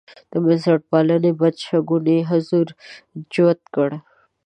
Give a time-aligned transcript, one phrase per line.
[0.31, 2.67] د بنسټپالنې بدشګونی حضور
[3.33, 3.97] جوت کړي.